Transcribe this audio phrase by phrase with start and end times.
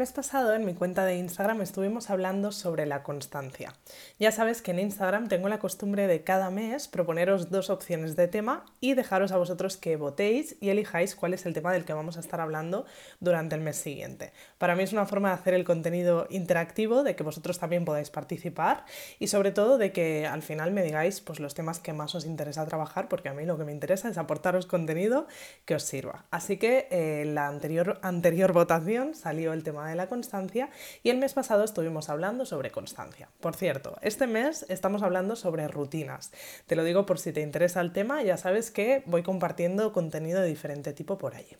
[0.00, 3.74] Mes pasado en mi cuenta de Instagram estuvimos hablando sobre la constancia.
[4.18, 8.26] Ya sabes que en Instagram tengo la costumbre de cada mes proponeros dos opciones de
[8.26, 11.92] tema y dejaros a vosotros que votéis y elijáis cuál es el tema del que
[11.92, 12.86] vamos a estar hablando
[13.20, 14.32] durante el mes siguiente.
[14.56, 18.08] Para mí es una forma de hacer el contenido interactivo, de que vosotros también podáis
[18.08, 18.86] participar
[19.18, 22.24] y sobre todo de que al final me digáis pues, los temas que más os
[22.24, 25.26] interesa trabajar, porque a mí lo que me interesa es aportaros contenido
[25.66, 26.24] que os sirva.
[26.30, 30.70] Así que eh, la anterior, anterior votación salió el tema de la constancia
[31.02, 33.28] y el mes pasado estuvimos hablando sobre constancia.
[33.40, 36.32] Por cierto, este mes estamos hablando sobre rutinas.
[36.66, 40.40] Te lo digo por si te interesa el tema, ya sabes que voy compartiendo contenido
[40.40, 41.56] de diferente tipo por allí.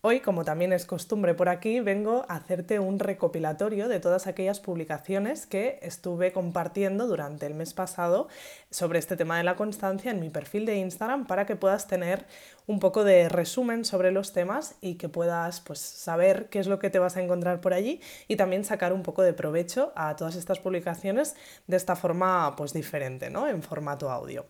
[0.00, 4.60] Hoy, como también es costumbre por aquí, vengo a hacerte un recopilatorio de todas aquellas
[4.60, 8.28] publicaciones que estuve compartiendo durante el mes pasado
[8.70, 12.26] sobre este tema de la constancia en mi perfil de Instagram para que puedas tener
[12.68, 16.78] un poco de resumen sobre los temas y que puedas pues, saber qué es lo
[16.78, 20.14] que te vas a encontrar por allí y también sacar un poco de provecho a
[20.14, 21.34] todas estas publicaciones
[21.66, 23.48] de esta forma pues, diferente, ¿no?
[23.48, 24.46] en formato audio.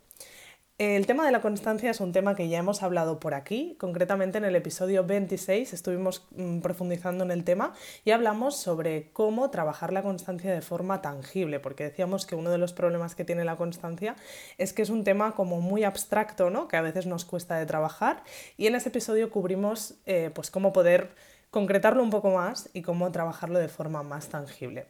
[0.78, 4.38] El tema de la constancia es un tema que ya hemos hablado por aquí, concretamente
[4.38, 7.72] en el episodio 26 estuvimos mm, profundizando en el tema
[8.04, 12.58] y hablamos sobre cómo trabajar la constancia de forma tangible, porque decíamos que uno de
[12.58, 14.14] los problemas que tiene la constancia
[14.56, 16.68] es que es un tema como muy abstracto, ¿no?
[16.68, 18.22] que a veces nos cuesta de trabajar
[18.56, 21.10] y en ese episodio cubrimos eh, pues cómo poder
[21.50, 24.86] concretarlo un poco más y cómo trabajarlo de forma más tangible.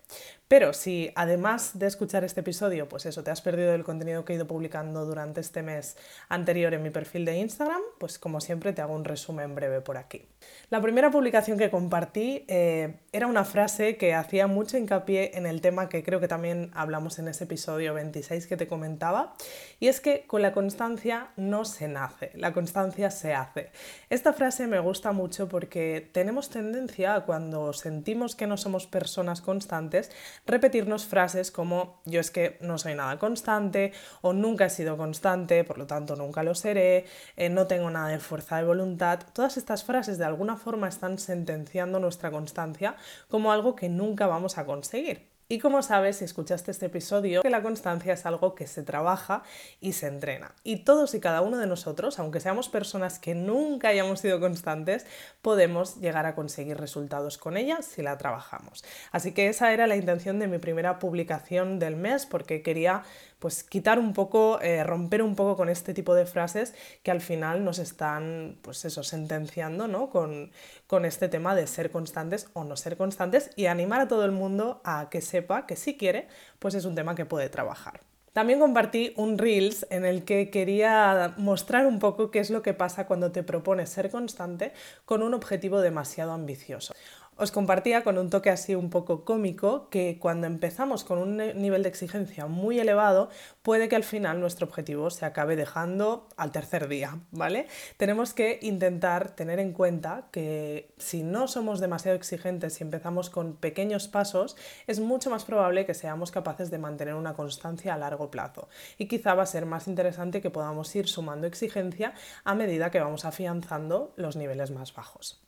[0.48, 4.32] Pero si además de escuchar este episodio, pues eso, te has perdido el contenido que
[4.32, 5.98] he ido publicando durante este mes
[6.30, 9.98] anterior en mi perfil de Instagram, pues como siempre te hago un resumen breve por
[9.98, 10.26] aquí.
[10.70, 15.60] La primera publicación que compartí eh, era una frase que hacía mucho hincapié en el
[15.60, 19.34] tema que creo que también hablamos en ese episodio 26 que te comentaba,
[19.80, 23.70] y es que con la constancia no se nace, la constancia se hace.
[24.08, 30.10] Esta frase me gusta mucho porque tenemos tendencia cuando sentimos que no somos personas constantes,
[30.46, 35.64] repetirnos frases como yo es que no soy nada constante o nunca he sido constante,
[35.64, 37.06] por lo tanto nunca lo seré,
[37.36, 39.20] eh, no tengo nada de fuerza de voluntad.
[39.32, 42.96] Todas estas frases de alguna forma están sentenciando nuestra constancia
[43.28, 45.37] como algo que nunca vamos a conseguir.
[45.50, 49.42] Y como sabes, si escuchaste este episodio, que la constancia es algo que se trabaja
[49.80, 50.54] y se entrena.
[50.62, 55.06] Y todos y cada uno de nosotros, aunque seamos personas que nunca hayamos sido constantes,
[55.40, 58.84] podemos llegar a conseguir resultados con ella si la trabajamos.
[59.10, 63.04] Así que esa era la intención de mi primera publicación del mes, porque quería
[63.38, 67.20] pues quitar un poco, eh, romper un poco con este tipo de frases que al
[67.20, 70.10] final nos están, pues eso, sentenciando, ¿no?
[70.10, 70.50] Con,
[70.86, 74.32] con este tema de ser constantes o no ser constantes y animar a todo el
[74.32, 75.20] mundo a que
[75.66, 76.28] que si quiere,
[76.58, 78.00] pues es un tema que puede trabajar.
[78.32, 82.72] También compartí un Reels en el que quería mostrar un poco qué es lo que
[82.72, 84.72] pasa cuando te propones ser constante
[85.04, 86.94] con un objetivo demasiado ambicioso.
[87.40, 91.84] Os compartía con un toque así un poco cómico que cuando empezamos con un nivel
[91.84, 93.30] de exigencia muy elevado,
[93.62, 97.68] puede que al final nuestro objetivo se acabe dejando al tercer día, ¿vale?
[97.96, 103.54] Tenemos que intentar tener en cuenta que si no somos demasiado exigentes y empezamos con
[103.54, 104.56] pequeños pasos,
[104.88, 108.68] es mucho más probable que seamos capaces de mantener una constancia a largo plazo.
[108.98, 112.98] Y quizá va a ser más interesante que podamos ir sumando exigencia a medida que
[112.98, 115.47] vamos afianzando los niveles más bajos.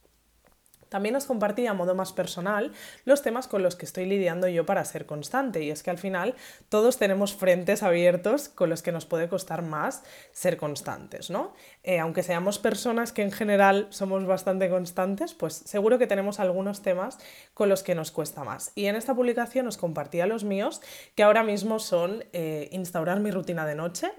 [0.91, 2.73] También os compartí a modo más personal
[3.07, 5.99] los temas con los que estoy lidiando yo para ser constante y es que al
[5.99, 6.35] final
[6.69, 11.55] todos tenemos frentes abiertos con los que nos puede costar más ser constantes, ¿no?
[11.85, 16.83] Eh, aunque seamos personas que en general somos bastante constantes, pues seguro que tenemos algunos
[16.83, 17.19] temas
[17.55, 18.73] con los que nos cuesta más.
[18.75, 20.83] Y en esta publicación os compartía los míos
[21.15, 24.11] que ahora mismo son eh, instaurar mi rutina de noche,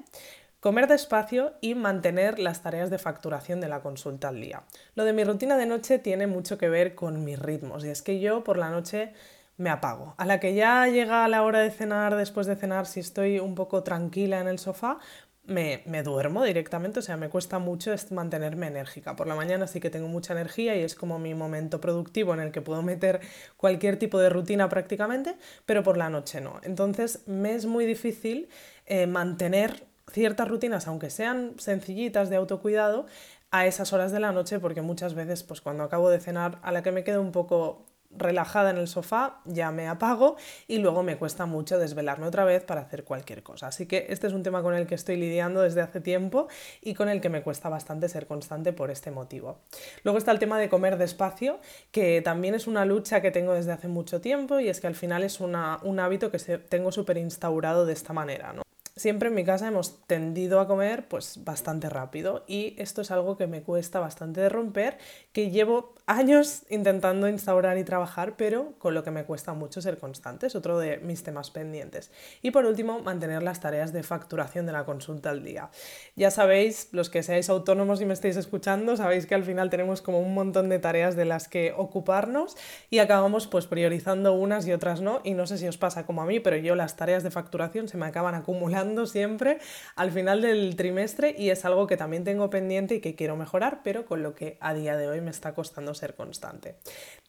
[0.61, 4.61] Comer despacio y mantener las tareas de facturación de la consulta al día.
[4.93, 8.03] Lo de mi rutina de noche tiene mucho que ver con mis ritmos y es
[8.03, 9.11] que yo por la noche
[9.57, 10.13] me apago.
[10.19, 13.55] A la que ya llega la hora de cenar, después de cenar, si estoy un
[13.55, 14.99] poco tranquila en el sofá,
[15.45, 19.15] me, me, duermo directamente, o sea, me cuesta mucho mantenerme enérgica.
[19.15, 22.39] Por la mañana sí que tengo mucha energía y es como mi momento productivo en
[22.39, 23.19] el que puedo meter
[23.57, 26.61] cualquier tipo de rutina prácticamente, pero por la noche no.
[26.61, 28.47] Entonces me es muy difícil
[28.85, 33.05] eh, mantener ciertas rutinas, aunque sean sencillitas de autocuidado,
[33.51, 36.71] a esas horas de la noche, porque muchas veces, pues cuando acabo de cenar, a
[36.71, 37.85] la que me quedo un poco
[38.17, 40.35] relajada en el sofá, ya me apago
[40.67, 43.67] y luego me cuesta mucho desvelarme otra vez para hacer cualquier cosa.
[43.67, 46.47] Así que este es un tema con el que estoy lidiando desde hace tiempo
[46.81, 49.59] y con el que me cuesta bastante ser constante por este motivo.
[50.03, 51.59] Luego está el tema de comer despacio,
[51.91, 54.95] que también es una lucha que tengo desde hace mucho tiempo y es que al
[54.95, 58.53] final es un hábito que tengo súper instaurado de esta manera.
[58.53, 58.63] ¿no?
[58.97, 63.37] Siempre en mi casa hemos tendido a comer pues bastante rápido y esto es algo
[63.37, 64.97] que me cuesta bastante de romper,
[65.31, 69.97] que llevo años intentando instaurar y trabajar, pero con lo que me cuesta mucho ser
[69.97, 72.11] constante, es otro de mis temas pendientes.
[72.41, 75.69] Y por último, mantener las tareas de facturación de la consulta al día.
[76.17, 80.01] Ya sabéis, los que seáis autónomos y me estáis escuchando, sabéis que al final tenemos
[80.01, 82.57] como un montón de tareas de las que ocuparnos
[82.89, 86.21] y acabamos pues priorizando unas y otras no, y no sé si os pasa como
[86.21, 89.59] a mí, pero yo las tareas de facturación se me acaban acumulando siempre
[89.95, 93.81] al final del trimestre y es algo que también tengo pendiente y que quiero mejorar,
[93.83, 96.75] pero con lo que a día de hoy me está costando ser constante.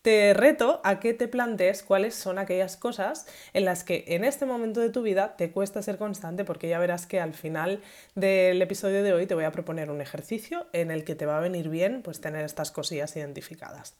[0.02, 4.46] Te reto a que te plantees cuáles son aquellas cosas en las que en este
[4.46, 7.80] momento de tu vida te cuesta ser constante porque ya verás que al final
[8.14, 11.38] del episodio de hoy te voy a proponer un ejercicio en el que te va
[11.38, 13.94] a venir bien pues tener estas cosillas identificadas.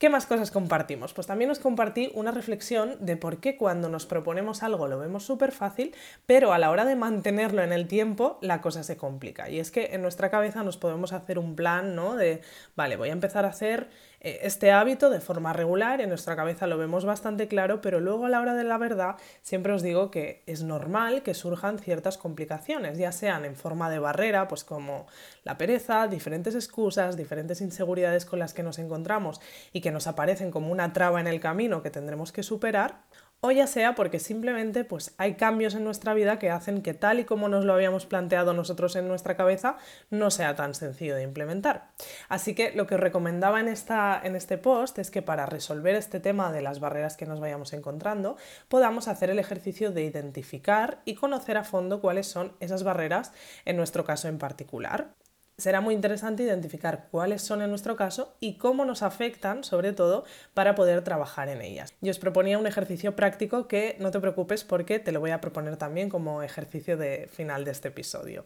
[0.00, 1.12] ¿Qué más cosas compartimos?
[1.12, 5.24] Pues también os compartí una reflexión de por qué cuando nos proponemos algo lo vemos
[5.24, 5.94] súper fácil,
[6.24, 9.50] pero a la hora de mantenerlo en el tiempo la cosa se complica.
[9.50, 12.16] Y es que en nuestra cabeza nos podemos hacer un plan, ¿no?
[12.16, 12.40] De,
[12.76, 16.76] vale, voy a empezar a hacer este hábito de forma regular, en nuestra cabeza lo
[16.76, 20.42] vemos bastante claro, pero luego a la hora de la verdad siempre os digo que
[20.46, 25.06] es normal que surjan ciertas complicaciones, ya sean en forma de barrera, pues como
[25.42, 29.40] la pereza, diferentes excusas, diferentes inseguridades con las que nos encontramos
[29.72, 33.00] y que nos aparecen como una traba en el camino que tendremos que superar,
[33.40, 37.20] o ya sea porque simplemente pues, hay cambios en nuestra vida que hacen que tal
[37.20, 39.76] y como nos lo habíamos planteado nosotros en nuestra cabeza
[40.10, 41.90] no sea tan sencillo de implementar.
[42.28, 45.94] Así que lo que os recomendaba en, esta, en este post es que para resolver
[45.94, 48.36] este tema de las barreras que nos vayamos encontrando
[48.68, 53.32] podamos hacer el ejercicio de identificar y conocer a fondo cuáles son esas barreras
[53.64, 55.14] en nuestro caso en particular
[55.60, 60.24] será muy interesante identificar cuáles son en nuestro caso y cómo nos afectan, sobre todo,
[60.54, 61.94] para poder trabajar en ellas.
[62.00, 65.40] Yo os proponía un ejercicio práctico que no te preocupes porque te lo voy a
[65.40, 68.44] proponer también como ejercicio de final de este episodio.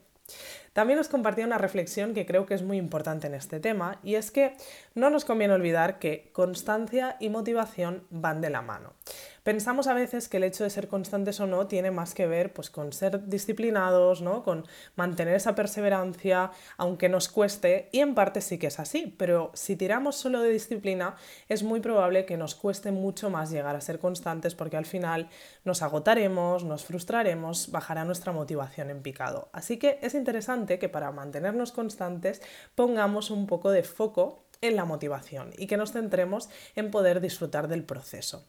[0.73, 4.17] También os compartía una reflexión que creo que es muy importante en este tema y
[4.17, 4.57] es que
[4.95, 8.95] no nos conviene olvidar que constancia y motivación van de la mano.
[9.44, 12.55] Pensamos a veces que el hecho de ser constantes o no tiene más que ver
[12.55, 14.43] pues, con ser disciplinados, ¿no?
[14.43, 19.50] con mantener esa perseverancia, aunque nos cueste, y en parte sí que es así, pero
[19.52, 21.17] si tiramos solo de disciplina,
[21.50, 25.29] es muy probable que nos cueste mucho más llegar a ser constantes porque al final
[25.62, 29.50] nos agotaremos, nos frustraremos, bajará nuestra motivación en picado.
[29.52, 32.41] Así que es interesante que para mantenernos constantes
[32.75, 37.69] pongamos un poco de foco en la motivación y que nos centremos en poder disfrutar
[37.69, 38.45] del proceso.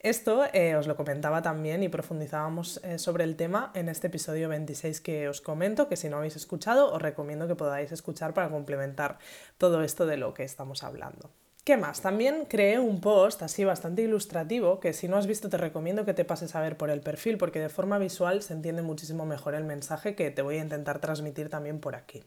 [0.00, 4.48] Esto eh, os lo comentaba también y profundizábamos eh, sobre el tema en este episodio
[4.48, 8.48] 26 que os comento, que si no habéis escuchado os recomiendo que podáis escuchar para
[8.48, 9.18] complementar
[9.58, 11.30] todo esto de lo que estamos hablando.
[11.68, 12.00] ¿Qué más?
[12.00, 16.14] También creé un post así bastante ilustrativo que si no has visto te recomiendo que
[16.14, 19.54] te pases a ver por el perfil porque de forma visual se entiende muchísimo mejor
[19.54, 22.24] el mensaje que te voy a intentar transmitir también por aquí.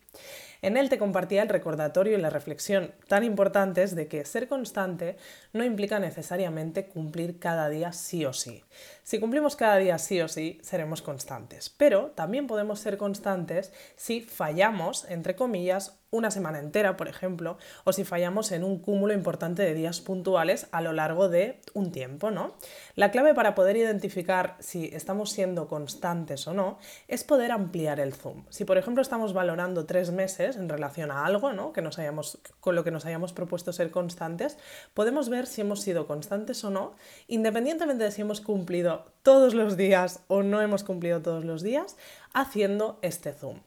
[0.62, 5.18] En él te compartía el recordatorio y la reflexión tan importantes de que ser constante
[5.54, 8.64] no implica necesariamente cumplir cada día sí o sí.
[9.04, 14.22] Si cumplimos cada día sí o sí, seremos constantes, pero también podemos ser constantes si
[14.22, 19.64] fallamos, entre comillas, una semana entera, por ejemplo, o si fallamos en un cúmulo importante
[19.64, 22.54] de días puntuales a lo largo de un tiempo, ¿no?
[22.96, 28.14] La clave para poder identificar si estamos siendo constantes o no es poder ampliar el
[28.14, 28.44] zoom.
[28.50, 31.72] Si, por ejemplo, estamos valorando tres meses en relación a algo, ¿no?
[31.72, 34.58] Que nos hayamos, con lo que nos hayamos propuesto ser constantes,
[34.94, 36.94] podemos ver si hemos sido constantes o no,
[37.28, 38.91] independientemente de si hemos cumplido
[39.24, 41.98] todos los días o no hemos cumplido todos los días,
[42.34, 43.60] haciendo este zoom.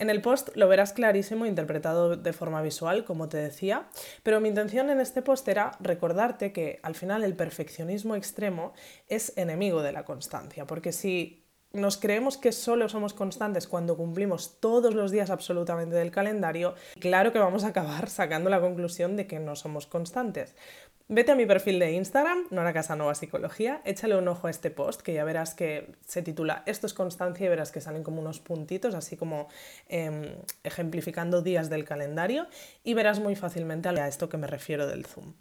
[0.00, 3.86] En el post lo verás clarísimo interpretado de forma visual, como te decía,
[4.22, 8.72] pero mi intención en este post era recordarte que al final el perfeccionismo extremo
[9.08, 14.58] es enemigo de la constancia, porque si nos creemos que solo somos constantes cuando cumplimos
[14.58, 19.26] todos los días absolutamente del calendario, claro que vamos a acabar sacando la conclusión de
[19.26, 20.56] que no somos constantes.
[21.12, 25.00] Vete a mi perfil de Instagram, Nora Casanova Psicología, échale un ojo a este post
[25.00, 28.38] que ya verás que se titula Esto es constancia y verás que salen como unos
[28.38, 29.48] puntitos, así como
[29.88, 32.46] em, ejemplificando días del calendario
[32.84, 35.32] y verás muy fácilmente a esto que me refiero del Zoom.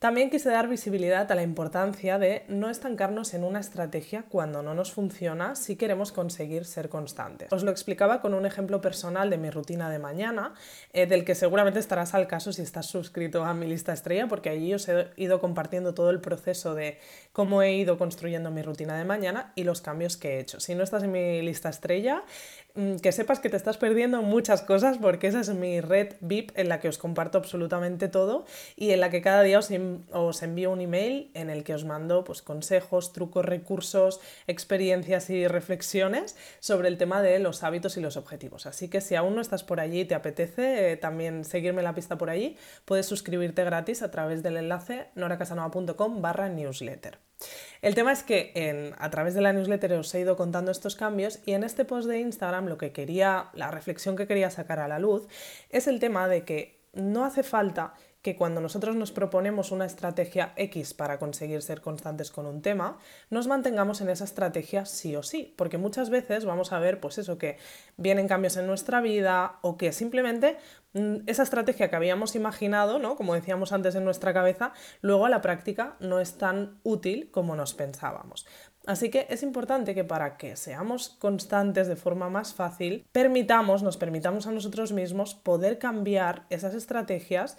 [0.00, 4.72] También quise dar visibilidad a la importancia de no estancarnos en una estrategia cuando no
[4.72, 7.52] nos funciona si queremos conseguir ser constantes.
[7.52, 10.54] Os lo explicaba con un ejemplo personal de mi rutina de mañana,
[10.94, 14.48] eh, del que seguramente estarás al caso si estás suscrito a mi lista estrella, porque
[14.48, 16.98] allí os he ido compartiendo todo el proceso de
[17.34, 20.60] cómo he ido construyendo mi rutina de mañana y los cambios que he hecho.
[20.60, 22.22] Si no estás en mi lista estrella,
[23.02, 26.68] que sepas que te estás perdiendo muchas cosas porque esa es mi red VIP en
[26.68, 28.44] la que os comparto absolutamente todo
[28.76, 32.24] y en la que cada día os, envío un email en el que os mando
[32.24, 38.16] pues, consejos, trucos, recursos, experiencias y reflexiones sobre el tema de los hábitos y los
[38.16, 38.66] objetivos.
[38.66, 41.94] Así que si aún no estás por allí y te apetece eh, también seguirme la
[41.94, 47.29] pista por allí, puedes suscribirte gratis a través del enlace noracasanova.com barra newsletter.
[47.82, 51.40] El tema es que a través de la newsletter os he ido contando estos cambios
[51.46, 54.88] y en este post de Instagram lo que quería, la reflexión que quería sacar a
[54.88, 55.26] la luz
[55.70, 60.52] es el tema de que no hace falta que cuando nosotros nos proponemos una estrategia
[60.56, 62.98] X para conseguir ser constantes con un tema,
[63.30, 67.16] nos mantengamos en esa estrategia sí o sí, porque muchas veces vamos a ver pues
[67.16, 67.56] eso que
[67.96, 70.58] vienen cambios en nuestra vida o que simplemente
[70.92, 73.16] mm, esa estrategia que habíamos imaginado, ¿no?
[73.16, 77.56] como decíamos antes en nuestra cabeza, luego a la práctica no es tan útil como
[77.56, 78.46] nos pensábamos.
[78.86, 83.96] Así que es importante que para que seamos constantes de forma más fácil, permitamos, nos
[83.96, 87.58] permitamos a nosotros mismos poder cambiar esas estrategias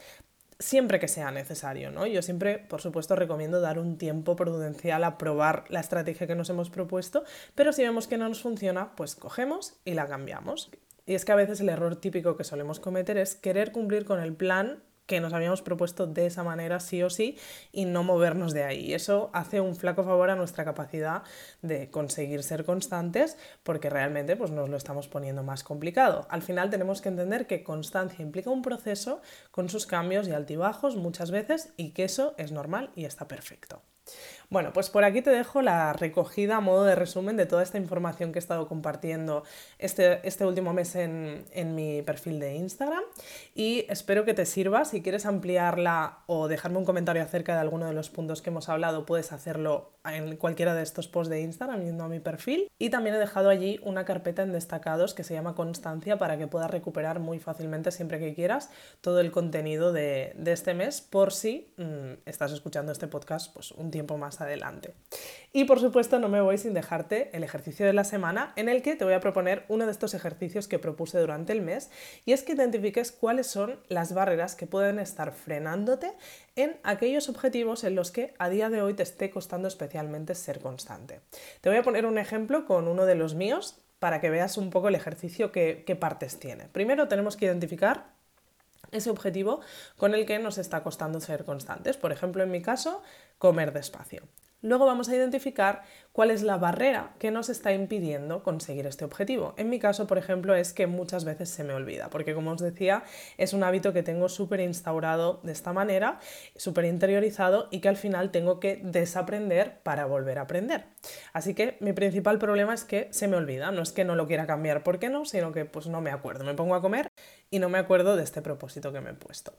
[0.61, 2.05] siempre que sea necesario, ¿no?
[2.05, 6.49] Yo siempre, por supuesto, recomiendo dar un tiempo prudencial a probar la estrategia que nos
[6.49, 7.23] hemos propuesto,
[7.55, 10.71] pero si vemos que no nos funciona, pues cogemos y la cambiamos.
[11.05, 14.19] Y es que a veces el error típico que solemos cometer es querer cumplir con
[14.19, 17.37] el plan que nos habíamos propuesto de esa manera sí o sí
[17.73, 18.93] y no movernos de ahí.
[18.93, 21.23] eso hace un flaco favor a nuestra capacidad
[21.61, 26.27] de conseguir ser constantes porque realmente pues, nos lo estamos poniendo más complicado.
[26.29, 30.95] Al final tenemos que entender que constancia implica un proceso con sus cambios y altibajos
[30.95, 33.81] muchas veces y que eso es normal y está perfecto.
[34.49, 37.77] Bueno, pues por aquí te dejo la recogida a modo de resumen de toda esta
[37.77, 39.43] información que he estado compartiendo
[39.79, 43.03] este, este último mes en, en, mi perfil de Instagram
[43.55, 44.83] y espero que te sirva.
[44.83, 48.67] Si quieres ampliarla o dejarme un comentario acerca de alguno de los puntos que hemos
[48.67, 52.69] hablado, puedes hacerlo en cualquiera de estos posts de Instagram yendo a mi perfil.
[52.77, 56.47] Y también he dejado allí una carpeta en destacados que se llama Constancia para que
[56.47, 61.31] puedas recuperar muy fácilmente siempre que quieras todo el contenido de, de este mes por
[61.31, 64.93] si mm, estás escuchando este podcast pues, un tiempo más adelante.
[65.53, 68.81] Y por supuesto no me voy sin dejarte el ejercicio de la semana en el
[68.81, 71.89] que te voy a proponer uno de estos ejercicios que propuse durante el mes
[72.25, 76.13] y es que identifiques cuáles son las barreras que pueden estar frenándote
[76.55, 80.59] en aquellos objetivos en los que a día de hoy te esté costando especialmente ser
[80.59, 81.19] constante.
[81.59, 84.69] Te voy a poner un ejemplo con uno de los míos para que veas un
[84.69, 86.67] poco el ejercicio qué partes tiene.
[86.71, 88.20] Primero tenemos que identificar
[88.91, 89.61] ese objetivo
[89.97, 91.97] con el que nos está costando ser constantes.
[91.97, 93.01] Por ejemplo, en mi caso,
[93.37, 94.27] comer despacio.
[94.61, 99.55] Luego vamos a identificar cuál es la barrera que nos está impidiendo conseguir este objetivo.
[99.57, 102.61] En mi caso, por ejemplo, es que muchas veces se me olvida, porque como os
[102.61, 103.03] decía,
[103.37, 106.19] es un hábito que tengo súper instaurado de esta manera,
[106.55, 110.85] súper interiorizado y que al final tengo que desaprender para volver a aprender.
[111.33, 114.27] Así que mi principal problema es que se me olvida, no es que no lo
[114.27, 115.25] quiera cambiar, ¿por qué no?
[115.25, 117.11] Sino que pues no me acuerdo, me pongo a comer
[117.49, 119.53] y no me acuerdo de este propósito que me he puesto.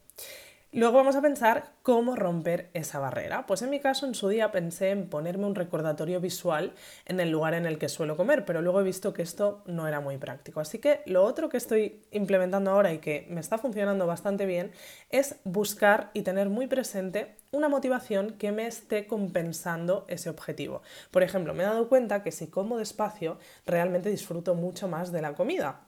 [0.74, 3.44] Luego vamos a pensar cómo romper esa barrera.
[3.46, 6.72] Pues en mi caso, en su día pensé en ponerme un recordatorio visual
[7.04, 9.86] en el lugar en el que suelo comer, pero luego he visto que esto no
[9.86, 10.60] era muy práctico.
[10.60, 14.72] Así que lo otro que estoy implementando ahora y que me está funcionando bastante bien
[15.10, 20.80] es buscar y tener muy presente una motivación que me esté compensando ese objetivo.
[21.10, 25.20] Por ejemplo, me he dado cuenta que si como despacio, realmente disfruto mucho más de
[25.20, 25.82] la comida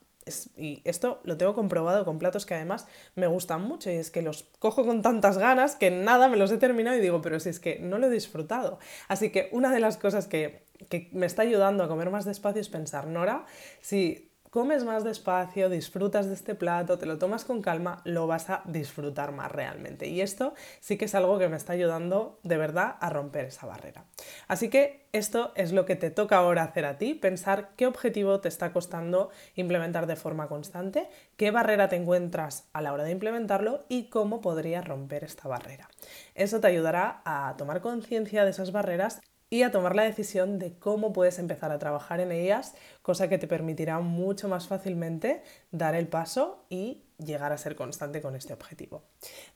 [0.57, 4.23] y esto lo tengo comprobado con platos que además me gustan mucho y es que
[4.23, 7.51] los cojo con tantas ganas que nada me los he terminado y digo, pero si
[7.51, 8.79] es que no lo he disfrutado.
[9.09, 12.61] Así que una de las cosas que, que me está ayudando a comer más despacio
[12.61, 13.45] es pensar, Nora,
[13.81, 18.51] si comes más despacio, disfrutas de este plato, te lo tomas con calma, lo vas
[18.51, 20.07] a disfrutar más realmente.
[20.07, 23.67] Y esto sí que es algo que me está ayudando de verdad a romper esa
[23.67, 24.05] barrera.
[24.47, 28.39] Así que esto es lo que te toca ahora hacer a ti, pensar qué objetivo
[28.39, 33.11] te está costando implementar de forma constante, qué barrera te encuentras a la hora de
[33.11, 35.89] implementarlo y cómo podrías romper esta barrera.
[36.37, 39.21] Eso te ayudará a tomar conciencia de esas barreras
[39.55, 43.39] y a tomar la decisión de cómo puedes empezar a trabajar en ellas, cosa que
[43.39, 48.53] te permitirá mucho más fácilmente dar el paso y llegar a ser constante con este
[48.53, 49.05] objetivo.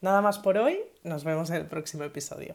[0.00, 2.54] Nada más por hoy, nos vemos en el próximo episodio.